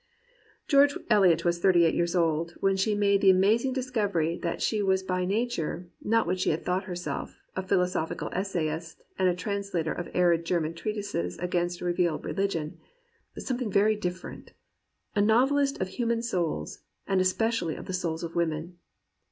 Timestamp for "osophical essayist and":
7.85-9.29